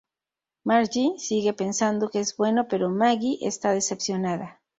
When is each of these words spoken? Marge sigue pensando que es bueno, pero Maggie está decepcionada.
Marge 0.65 1.13
sigue 1.19 1.53
pensando 1.53 2.09
que 2.09 2.19
es 2.19 2.35
bueno, 2.35 2.67
pero 2.67 2.89
Maggie 2.89 3.37
está 3.43 3.71
decepcionada. 3.71 4.59